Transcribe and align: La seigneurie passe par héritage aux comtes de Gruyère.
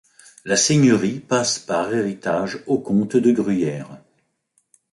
La 0.45 0.55
seigneurie 0.55 1.19
passe 1.19 1.59
par 1.59 1.93
héritage 1.93 2.63
aux 2.65 2.79
comtes 2.79 3.17
de 3.17 3.31
Gruyère. 3.31 4.01